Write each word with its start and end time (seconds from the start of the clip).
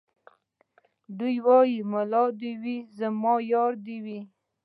دی 1.17 1.33
وايي 1.45 1.77
ملا 1.91 2.23
دي 2.39 2.51
وي 2.61 2.77
زما 2.97 3.33
يار 3.51 3.71
دي 3.85 3.97
وي 4.05 4.19